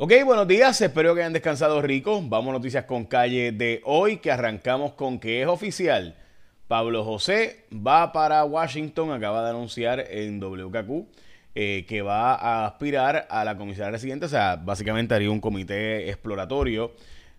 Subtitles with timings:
[0.00, 2.22] Ok, buenos días, espero que hayan descansado rico.
[2.22, 6.14] Vamos a noticias con calle de hoy, que arrancamos con que es oficial.
[6.68, 11.08] Pablo José va para Washington, acaba de anunciar en WKQ
[11.56, 16.08] eh, que va a aspirar a la comisaría residente, o sea, básicamente haría un comité
[16.08, 16.92] exploratorio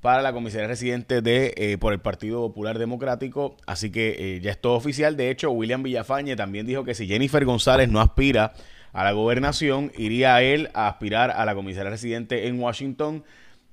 [0.00, 4.50] para la comisaría residente de eh, por el Partido Popular Democrático, así que eh, ya
[4.50, 5.16] es todo oficial.
[5.16, 8.54] De hecho, William Villafañe también dijo que si Jennifer González no aspira
[8.92, 13.24] a la gobernación, iría él a aspirar a la comisaría residente en Washington,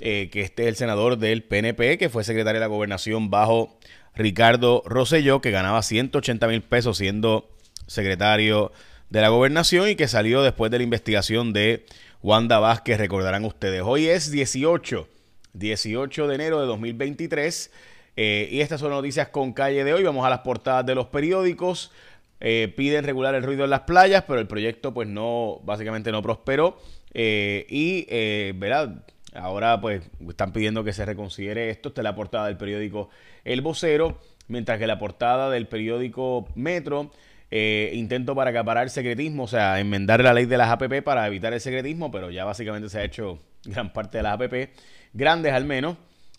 [0.00, 3.78] eh, que este es el senador del PNP, que fue secretario de la gobernación bajo
[4.14, 7.48] Ricardo Rosselló, que ganaba 180 mil pesos siendo
[7.86, 8.72] secretario
[9.10, 11.86] de la gobernación y que salió después de la investigación de
[12.22, 13.82] Wanda Vázquez, recordarán ustedes.
[13.84, 15.06] Hoy es 18,
[15.52, 17.70] 18 de enero de 2023
[18.16, 20.02] eh, y estas son noticias con calle de hoy.
[20.04, 21.92] Vamos a las portadas de los periódicos.
[22.40, 26.22] Eh, piden regular el ruido en las playas, pero el proyecto pues no, básicamente no
[26.22, 26.78] prosperó.
[27.12, 29.04] Eh, y, eh, ¿verdad?
[29.34, 31.88] Ahora pues están pidiendo que se reconsidere esto.
[31.88, 33.10] Esta es la portada del periódico
[33.44, 37.10] El Vocero, mientras que la portada del periódico Metro,
[37.50, 41.60] intento para acaparar secretismo, o sea, enmendar la ley de las APP para evitar el
[41.60, 44.70] secretismo, pero ya básicamente se ha hecho gran parte de las APP,
[45.12, 45.96] grandes al menos.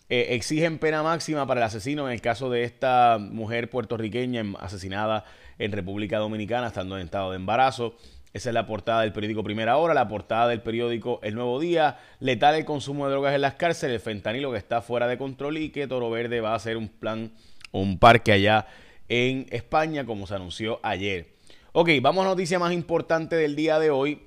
[0.08, 5.24] Exigen pena máxima para el asesino en el caso de esta mujer puertorriqueña asesinada
[5.58, 7.96] en República Dominicana, estando en estado de embarazo.
[8.32, 11.96] Esa es la portada del periódico Primera Hora, la portada del periódico El Nuevo Día,
[12.20, 15.56] letal el consumo de drogas en las cárceles, el fentanilo que está fuera de control
[15.56, 17.32] y que Toro Verde va a hacer un plan,
[17.72, 18.66] un parque allá
[19.08, 21.28] en España, como se anunció ayer.
[21.72, 24.20] Ok, vamos a la noticia más importante del día de hoy,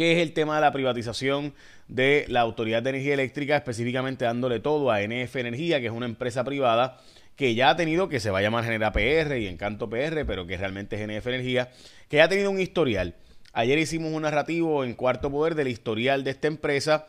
[0.00, 1.52] que es el tema de la privatización
[1.86, 6.06] de la Autoridad de Energía Eléctrica, específicamente dándole todo a NF Energía, que es una
[6.06, 7.02] empresa privada
[7.36, 10.46] que ya ha tenido, que se va a llamar Genera PR y Encanto PR, pero
[10.46, 11.68] que realmente es NF Energía,
[12.08, 13.14] que ya ha tenido un historial.
[13.52, 17.06] Ayer hicimos un narrativo en cuarto poder del historial de esta empresa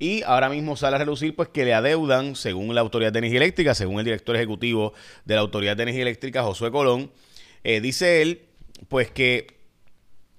[0.00, 3.38] y ahora mismo sale a relucir pues que le adeudan, según la Autoridad de Energía
[3.38, 4.92] Eléctrica, según el director ejecutivo
[5.24, 7.12] de la Autoridad de Energía Eléctrica, Josué Colón,
[7.62, 8.42] eh, dice él
[8.88, 9.54] pues que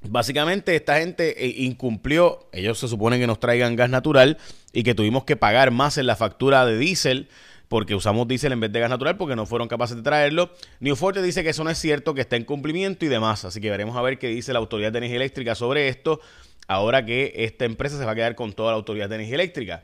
[0.09, 4.37] Básicamente esta gente eh, incumplió, ellos se suponen que nos traigan gas natural
[4.73, 7.29] y que tuvimos que pagar más en la factura de diésel
[7.67, 10.51] porque usamos diésel en vez de gas natural porque no fueron capaces de traerlo.
[10.79, 13.45] Newforte dice que eso no es cierto, que está en cumplimiento y demás.
[13.45, 16.19] Así que veremos a ver qué dice la Autoridad de Energía Eléctrica sobre esto,
[16.67, 19.83] ahora que esta empresa se va a quedar con toda la Autoridad de Energía Eléctrica.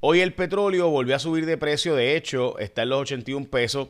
[0.00, 3.88] Hoy el petróleo volvió a subir de precio, de hecho está en los 81 pesos.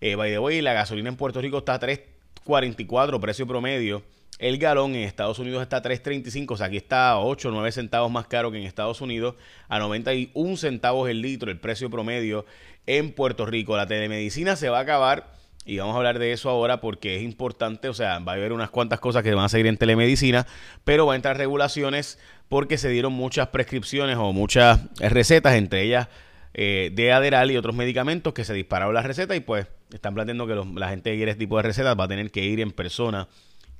[0.00, 4.02] Eh, by the way, la gasolina en Puerto Rico está a 3.44 precio promedio.
[4.38, 7.52] El galón en Estados Unidos está a 3.35, o sea, aquí está a 8 o
[7.52, 9.34] 9 centavos más caro que en Estados Unidos,
[9.68, 12.46] a 91 centavos el litro, el precio promedio
[12.86, 13.76] en Puerto Rico.
[13.76, 15.32] La telemedicina se va a acabar
[15.64, 18.52] y vamos a hablar de eso ahora porque es importante, o sea, va a haber
[18.52, 20.46] unas cuantas cosas que van a seguir en telemedicina,
[20.84, 22.18] pero va a entrar regulaciones
[22.48, 26.08] porque se dieron muchas prescripciones o muchas recetas, entre ellas
[26.54, 30.46] eh, de Aderal y otros medicamentos que se dispararon las recetas y pues están planteando
[30.46, 32.70] que la gente que quiere este tipo de recetas va a tener que ir en
[32.70, 33.28] persona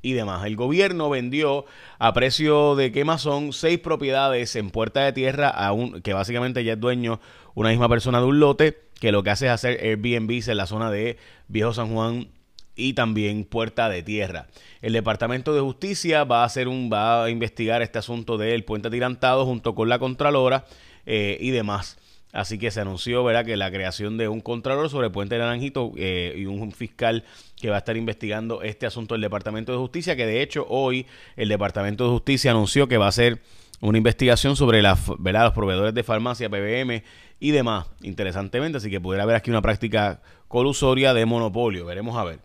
[0.03, 0.45] y demás.
[0.47, 1.65] El gobierno vendió
[1.99, 6.75] a precio de quemazón seis propiedades en Puerta de Tierra, a un, que básicamente ya
[6.75, 7.21] es dueño
[7.55, 10.67] una misma persona de un lote, que lo que hace es hacer Airbnb en la
[10.67, 11.17] zona de
[11.49, 12.29] Viejo San Juan
[12.77, 14.47] y también Puerta de Tierra.
[14.81, 18.89] El Departamento de Justicia va a hacer un va a investigar este asunto del puente
[18.89, 20.65] atirantado junto con la Contralora
[21.05, 21.99] eh, y demás.
[22.33, 23.45] Así que se anunció ¿verdad?
[23.45, 27.25] que la creación de un contralor sobre Puente Naranjito eh, y un fiscal
[27.57, 31.07] que va a estar investigando este asunto del Departamento de Justicia, que de hecho hoy
[31.37, 33.41] el Departamento de Justicia anunció que va a hacer
[33.81, 35.45] una investigación sobre la, ¿verdad?
[35.45, 37.03] los proveedores de farmacia, PBM
[37.41, 42.25] y demás, interesantemente, así que pudiera haber aquí una práctica colusoria de monopolio, veremos a
[42.25, 42.41] ver.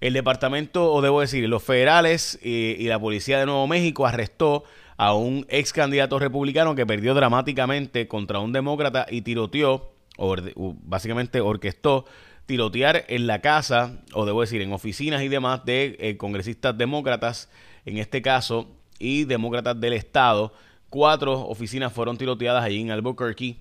[0.00, 4.64] El departamento, o debo decir, los federales y, y la policía de Nuevo México arrestó
[5.02, 10.36] a un ex candidato republicano que perdió dramáticamente contra un demócrata y tiroteó, o
[10.84, 12.04] básicamente orquestó
[12.46, 17.50] tirotear en la casa, o debo decir, en oficinas y demás de eh, congresistas demócratas,
[17.84, 20.52] en este caso, y demócratas del Estado.
[20.88, 23.56] Cuatro oficinas fueron tiroteadas allí en Albuquerque.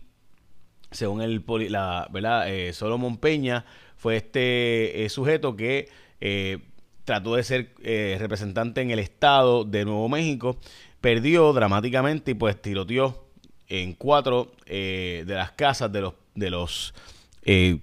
[0.92, 2.54] Según el la, ¿verdad?
[2.54, 5.90] Eh, Solomon Peña fue este eh, sujeto que
[7.12, 7.74] trató de ser
[8.20, 10.58] representante en el Estado de Nuevo México
[11.02, 13.26] perdió dramáticamente y pues tiroteó
[13.68, 16.94] en cuatro eh, de las casas de los de los
[17.44, 17.80] eh,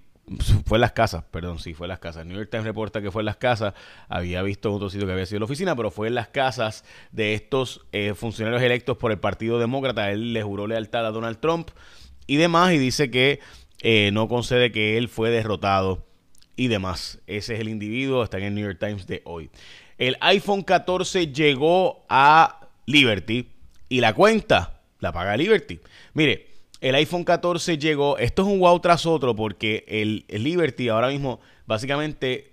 [0.67, 2.27] fue en las casas, perdón, sí, fue en las casas.
[2.27, 3.73] New York Times reporta que fue en las casas.
[4.11, 7.33] Había visto otro sitio que había sido la oficina, pero fue en las casas de
[7.33, 10.11] estos eh, funcionarios electos por el Partido Demócrata.
[10.11, 11.71] Él le juró lealtad a Donald Trump
[12.27, 13.41] y demás, y dice que
[14.13, 16.05] no concede que él fue derrotado
[16.59, 17.21] y demás.
[17.27, 19.49] Ese es el individuo, está en el New York Times de hoy.
[19.97, 23.49] El iPhone 14 llegó a Liberty
[23.89, 25.79] y la cuenta la paga Liberty.
[26.15, 26.49] Mire,
[26.81, 31.41] el iPhone 14 llegó, esto es un wow tras otro porque el, Liberty ahora mismo
[31.67, 32.53] básicamente,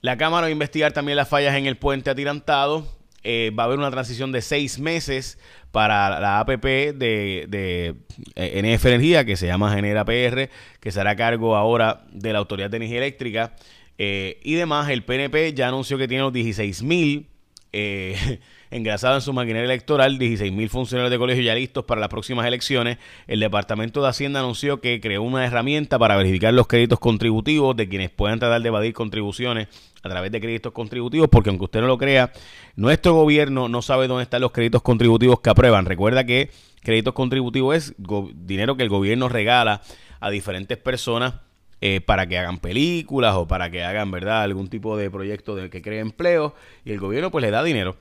[0.00, 2.86] La Cámara va a investigar también las fallas en el puente atirantado.
[3.24, 5.38] Eh, va a haber una transición de seis meses
[5.72, 7.94] para la APP de, de
[8.36, 12.38] eh, NF Energía, que se llama Genera PR, que se hará cargo ahora de la
[12.38, 13.56] Autoridad de Energía Eléctrica.
[13.96, 17.28] Eh, y demás, el PNP ya anunció que tiene los 16 mil
[17.76, 18.38] eh,
[18.70, 22.98] engrasado en su maquinaria electoral, 16.000 funcionarios de colegio ya listos para las próximas elecciones.
[23.26, 27.88] El Departamento de Hacienda anunció que creó una herramienta para verificar los créditos contributivos de
[27.88, 29.66] quienes puedan tratar de evadir contribuciones
[30.04, 32.32] a través de créditos contributivos, porque aunque usted no lo crea,
[32.76, 35.84] nuestro gobierno no sabe dónde están los créditos contributivos que aprueban.
[35.84, 36.50] Recuerda que
[36.80, 37.94] créditos contributivos es
[38.34, 39.82] dinero que el gobierno regala
[40.20, 41.34] a diferentes personas
[41.80, 45.70] eh, para que hagan películas o para que hagan, ¿verdad?, algún tipo de proyecto de
[45.70, 46.54] que cree empleo
[46.84, 47.96] y el gobierno pues le da dinero.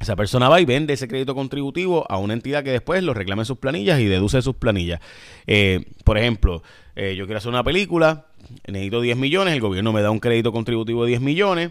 [0.00, 3.44] Esa persona va y vende ese crédito contributivo a una entidad que después lo reclame
[3.44, 5.00] sus planillas y deduce sus planillas.
[5.46, 6.62] Eh, por ejemplo,
[6.94, 8.26] eh, yo quiero hacer una película,
[8.66, 11.70] necesito 10 millones, el gobierno me da un crédito contributivo de 10 millones,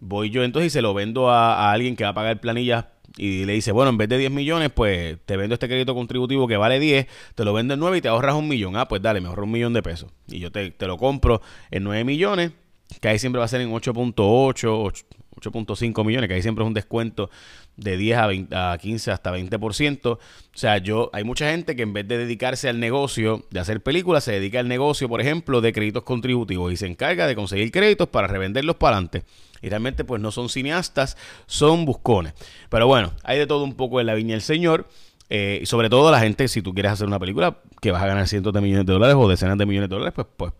[0.00, 2.86] voy yo entonces y se lo vendo a, a alguien que va a pagar planillas
[3.18, 6.46] y le dice, bueno, en vez de 10 millones, pues te vendo este crédito contributivo
[6.46, 8.76] que vale 10, te lo vendo en 9 y te ahorras un millón.
[8.76, 10.10] Ah, pues dale, me ahorro un millón de pesos.
[10.28, 12.52] Y yo te, te lo compro en 9 millones,
[13.00, 15.04] que ahí siempre va a ser en 8.8,
[15.36, 17.30] 8.5 millones, que ahí siempre es un descuento
[17.76, 20.06] de 10 a, 20, a 15 hasta 20%.
[20.06, 20.18] O
[20.52, 24.24] sea, yo hay mucha gente que en vez de dedicarse al negocio de hacer películas,
[24.24, 28.08] se dedica al negocio, por ejemplo, de créditos contributivos y se encarga de conseguir créditos
[28.08, 29.24] para revenderlos para adelante.
[29.62, 32.34] Y realmente pues no son cineastas, son buscones.
[32.68, 34.88] Pero bueno, hay de todo un poco en la viña del Señor.
[35.30, 38.06] Eh, y sobre todo la gente, si tú quieres hacer una película que vas a
[38.06, 40.52] ganar cientos de millones de dólares o decenas de millones de dólares, pues, pues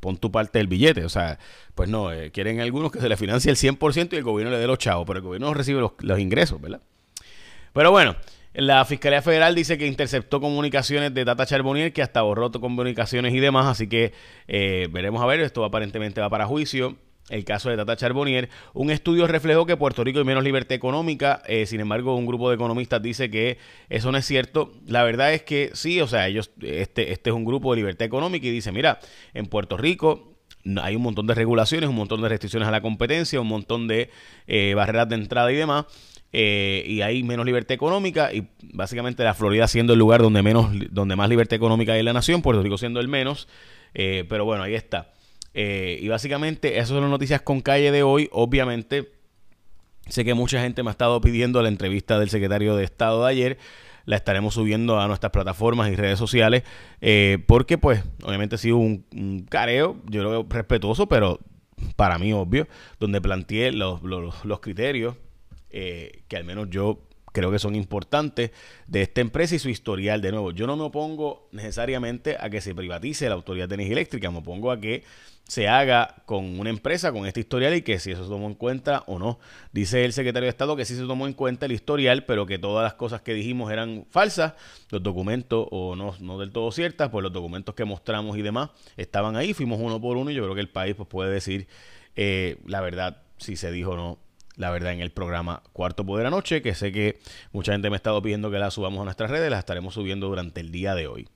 [0.00, 1.04] pon tu parte del billete.
[1.04, 1.38] O sea,
[1.74, 4.58] pues no, eh, quieren algunos que se le financie el 100% y el gobierno le
[4.58, 6.80] dé los chavos, pero el gobierno no recibe los, ingresos, ¿verdad?
[7.72, 8.16] Pero bueno,
[8.54, 13.40] la Fiscalía Federal dice que interceptó comunicaciones de Tata Charbonnier, que hasta borró comunicaciones y
[13.40, 14.12] demás, así que
[14.48, 16.96] eh, veremos a ver, esto aparentemente va para juicio
[17.28, 18.48] el caso de Tata Charbonnier.
[18.72, 22.48] Un estudio reflejó que Puerto Rico hay menos libertad económica, eh, sin embargo un grupo
[22.48, 23.58] de economistas dice que
[23.88, 24.72] eso no es cierto.
[24.86, 28.06] La verdad es que sí, o sea, ellos, este, este es un grupo de libertad
[28.06, 29.00] económica y dice, mira,
[29.34, 30.34] en Puerto Rico
[30.82, 34.10] hay un montón de regulaciones, un montón de restricciones a la competencia, un montón de
[34.46, 35.86] eh, barreras de entrada y demás.
[36.32, 40.70] Eh, y hay menos libertad económica y básicamente la Florida siendo el lugar donde menos
[40.90, 43.48] donde más libertad económica hay en la nación, Puerto Rico siendo el menos,
[43.94, 45.12] pero bueno, ahí está.
[45.58, 48.28] Eh, y básicamente esas son las noticias con calle de hoy.
[48.30, 49.10] Obviamente,
[50.06, 53.30] sé que mucha gente me ha estado pidiendo la entrevista del secretario de Estado de
[53.30, 53.58] ayer.
[54.04, 56.62] La estaremos subiendo a nuestras plataformas y redes sociales.
[57.00, 61.40] Eh, porque, pues, obviamente ha sido un, careo, yo lo veo respetuoso, pero
[61.96, 62.68] para mí obvio,
[63.00, 65.16] donde planteé los, los, criterios
[65.70, 67.00] eh, que al menos yo
[67.36, 68.50] creo que son importantes
[68.86, 70.22] de esta empresa y su historial.
[70.22, 73.92] De nuevo, yo no me opongo necesariamente a que se privatice la Autoridad de Energía
[73.92, 75.04] Eléctrica, me opongo a que
[75.46, 78.54] se haga con una empresa con este historial y que si eso se tomó en
[78.54, 79.38] cuenta o no.
[79.70, 82.58] Dice el secretario de Estado que sí se tomó en cuenta el historial, pero que
[82.58, 84.54] todas las cosas que dijimos eran falsas,
[84.88, 88.70] los documentos o no, no del todo ciertas, pues los documentos que mostramos y demás
[88.96, 91.68] estaban ahí, fuimos uno por uno y yo creo que el país pues, puede decir
[92.16, 94.25] eh, la verdad si se dijo o no
[94.56, 97.18] la verdad en el programa Cuarto Poder Anoche, que sé que
[97.52, 100.28] mucha gente me ha estado pidiendo que la subamos a nuestras redes, la estaremos subiendo
[100.28, 101.28] durante el día de hoy.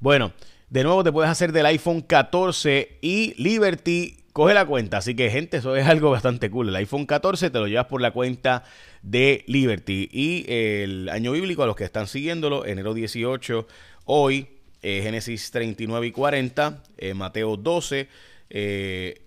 [0.00, 0.32] Bueno,
[0.70, 4.98] de nuevo te puedes hacer del iPhone 14 y Liberty coge la cuenta.
[4.98, 6.68] Así que, gente, eso es algo bastante cool.
[6.68, 8.64] El iPhone 14 te lo llevas por la cuenta
[9.02, 10.08] de Liberty.
[10.12, 13.66] Y el año bíblico, a los que están siguiéndolo, enero 18,
[14.04, 14.46] hoy,
[14.82, 18.08] eh, Génesis 39 y 40, eh, Mateo 12
[18.50, 19.22] eh,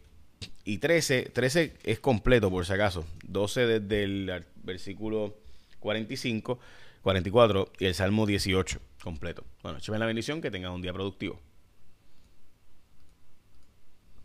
[0.71, 1.31] y 13.
[1.33, 3.05] 13 es completo, por si acaso.
[3.27, 5.35] 12 desde el versículo
[5.79, 6.59] 45,
[7.01, 9.43] 44 y el Salmo 18 completo.
[9.63, 11.39] Bueno, échame la bendición, que tengas un día productivo.